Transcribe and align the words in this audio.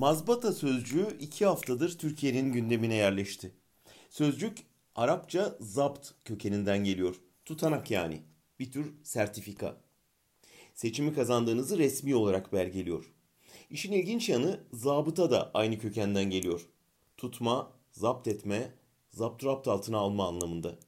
Mazbata 0.00 0.52
sözcüğü 0.52 1.16
iki 1.20 1.46
haftadır 1.46 1.98
Türkiye'nin 1.98 2.52
gündemine 2.52 2.94
yerleşti. 2.94 3.52
Sözcük 4.10 4.58
Arapça 4.94 5.56
zapt 5.60 6.10
kökeninden 6.24 6.84
geliyor. 6.84 7.20
Tutanak 7.44 7.90
yani. 7.90 8.22
Bir 8.58 8.72
tür 8.72 8.94
sertifika. 9.02 9.80
Seçimi 10.74 11.14
kazandığınızı 11.14 11.78
resmi 11.78 12.14
olarak 12.14 12.52
belgeliyor. 12.52 13.12
İşin 13.70 13.92
ilginç 13.92 14.28
yanı 14.28 14.60
zabıta 14.72 15.30
da 15.30 15.50
aynı 15.54 15.78
kökenden 15.78 16.30
geliyor. 16.30 16.68
Tutma, 17.16 17.72
zapt 17.92 18.28
etme, 18.28 18.72
zapturapt 19.10 19.68
altına 19.68 19.98
alma 19.98 20.28
anlamında. 20.28 20.78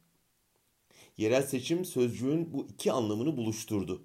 Yerel 1.17 1.43
seçim 1.43 1.85
sözcüğün 1.85 2.53
bu 2.53 2.67
iki 2.67 2.93
anlamını 2.93 3.37
buluşturdu. 3.37 4.03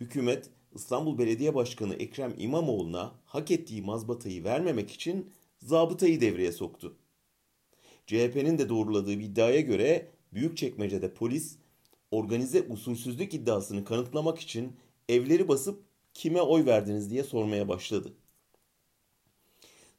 Hükümet 0.00 0.50
İstanbul 0.76 1.18
Belediye 1.18 1.54
Başkanı 1.54 1.94
Ekrem 1.94 2.34
İmamoğlu'na 2.38 3.14
hak 3.24 3.50
ettiği 3.50 3.82
mazbatayı 3.82 4.44
vermemek 4.44 4.90
için 4.90 5.30
zabıtayı 5.58 6.20
devreye 6.20 6.52
soktu. 6.52 6.96
CHP'nin 8.06 8.58
de 8.58 8.68
doğruladığı 8.68 9.18
bir 9.18 9.24
iddiaya 9.24 9.60
göre 9.60 10.10
Büyükçekmece'de 10.32 11.14
polis 11.14 11.56
organize 12.10 12.62
usulsüzlük 12.62 13.34
iddiasını 13.34 13.84
kanıtlamak 13.84 14.38
için 14.38 14.76
evleri 15.08 15.48
basıp 15.48 15.84
kime 16.14 16.40
oy 16.40 16.66
verdiniz 16.66 17.10
diye 17.10 17.24
sormaya 17.24 17.68
başladı. 17.68 18.12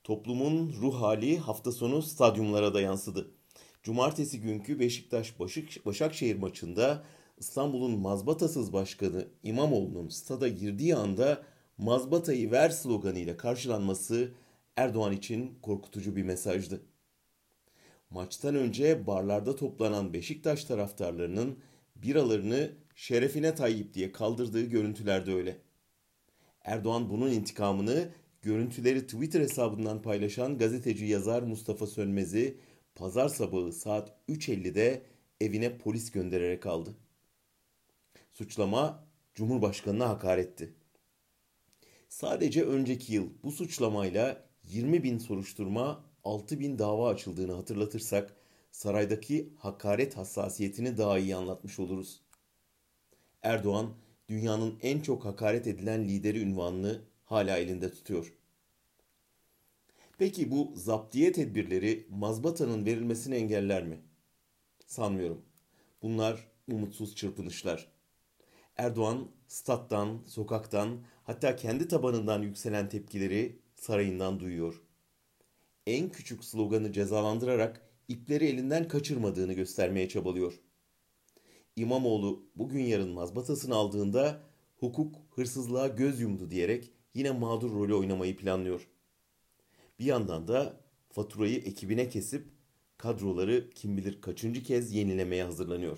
Toplumun 0.03 0.73
ruh 0.81 1.01
hali 1.01 1.37
hafta 1.37 1.71
sonu 1.71 2.01
stadyumlara 2.01 2.73
da 2.73 2.81
yansıdı. 2.81 3.31
Cumartesi 3.83 4.41
günkü 4.41 4.79
Beşiktaş 4.79 5.39
Başakşehir 5.85 6.35
maçında 6.35 7.03
İstanbul'un 7.37 7.99
mazbatasız 7.99 8.73
başkanı 8.73 9.27
İmamoğlu'nun 9.43 10.09
stada 10.09 10.47
girdiği 10.47 10.95
anda 10.95 11.43
mazbatayı 11.77 12.51
ver 12.51 12.69
sloganıyla 12.69 13.37
karşılanması 13.37 14.31
Erdoğan 14.75 15.13
için 15.13 15.59
korkutucu 15.61 16.15
bir 16.15 16.23
mesajdı. 16.23 16.81
Maçtan 18.09 18.55
önce 18.55 19.07
barlarda 19.07 19.55
toplanan 19.55 20.13
Beşiktaş 20.13 20.63
taraftarlarının 20.63 21.59
biralarını 21.95 22.71
şerefine 22.95 23.55
Tayyip 23.55 23.93
diye 23.93 24.11
kaldırdığı 24.11 24.65
görüntülerde 24.65 25.33
öyle. 25.33 25.57
Erdoğan 26.63 27.09
bunun 27.09 27.31
intikamını 27.31 28.09
görüntüleri 28.41 29.01
Twitter 29.07 29.41
hesabından 29.41 30.01
paylaşan 30.01 30.57
gazeteci 30.57 31.05
yazar 31.05 31.41
Mustafa 31.43 31.87
Sönmez'i 31.87 32.57
pazar 32.95 33.29
sabahı 33.29 33.73
saat 33.73 34.11
3.50'de 34.29 35.01
evine 35.41 35.77
polis 35.77 36.11
göndererek 36.11 36.65
aldı. 36.65 36.95
Suçlama 38.37 39.03
Cumhurbaşkanı'na 39.33 40.09
hakaretti. 40.09 40.73
Sadece 42.09 42.63
önceki 42.63 43.13
yıl 43.13 43.29
bu 43.43 43.51
suçlamayla 43.51 44.49
20 44.63 45.03
bin 45.03 45.17
soruşturma, 45.17 46.03
6 46.23 46.59
bin 46.59 46.79
dava 46.79 47.09
açıldığını 47.09 47.53
hatırlatırsak 47.53 48.35
saraydaki 48.71 49.53
hakaret 49.57 50.17
hassasiyetini 50.17 50.97
daha 50.97 51.19
iyi 51.19 51.35
anlatmış 51.35 51.79
oluruz. 51.79 52.21
Erdoğan 53.43 53.93
dünyanın 54.29 54.79
en 54.81 54.99
çok 54.99 55.25
hakaret 55.25 55.67
edilen 55.67 56.05
lideri 56.05 56.39
ünvanını 56.39 57.01
hala 57.25 57.57
elinde 57.57 57.91
tutuyor. 57.91 58.33
Peki 60.17 60.51
bu 60.51 60.71
zaptiye 60.75 61.31
tedbirleri 61.31 62.07
mazbatanın 62.09 62.85
verilmesini 62.85 63.35
engeller 63.35 63.83
mi? 63.83 63.99
Sanmıyorum. 64.85 65.45
Bunlar 66.01 66.47
umutsuz 66.67 67.15
çırpınışlar. 67.15 67.96
Erdoğan 68.77 69.27
stat'tan, 69.47 70.21
sokaktan, 70.25 70.99
hatta 71.23 71.55
kendi 71.55 71.87
tabanından 71.87 72.41
yükselen 72.41 72.89
tepkileri 72.89 73.59
sarayından 73.75 74.39
duyuyor. 74.39 74.81
En 75.87 76.09
küçük 76.09 76.43
sloganı 76.43 76.91
cezalandırarak 76.91 77.81
ipleri 78.07 78.45
elinden 78.45 78.87
kaçırmadığını 78.87 79.53
göstermeye 79.53 80.09
çabalıyor. 80.09 80.59
İmamoğlu 81.75 82.49
bugün 82.55 82.83
yarın 82.83 83.09
mazbatasını 83.09 83.75
aldığında 83.75 84.41
hukuk 84.79 85.15
hırsızlığa 85.35 85.87
göz 85.87 86.21
yumdu 86.21 86.51
diyerek 86.51 86.91
yine 87.13 87.31
mağdur 87.31 87.71
rolü 87.71 87.93
oynamayı 87.93 88.37
planlıyor. 88.37 88.87
Bir 89.99 90.05
yandan 90.05 90.47
da 90.47 90.81
faturayı 91.09 91.57
ekibine 91.57 92.09
kesip 92.09 92.47
kadroları 92.97 93.69
kim 93.69 93.97
bilir 93.97 94.21
kaçıncı 94.21 94.63
kez 94.63 94.93
yenilemeye 94.93 95.43
hazırlanıyor. 95.43 95.97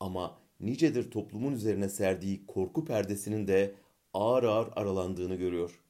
Ama 0.00 0.38
nicedir 0.60 1.10
toplumun 1.10 1.52
üzerine 1.52 1.88
serdiği 1.88 2.46
korku 2.46 2.84
perdesinin 2.84 3.48
de 3.48 3.74
ağır 4.14 4.44
ağır 4.44 4.68
aralandığını 4.76 5.34
görüyor. 5.34 5.80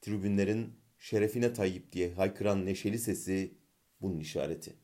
Tribünlerin 0.00 0.72
şerefine 0.98 1.52
Tayyip 1.52 1.92
diye 1.92 2.12
haykıran 2.14 2.66
neşeli 2.66 2.98
sesi 2.98 3.54
bunun 4.00 4.18
işareti. 4.20 4.74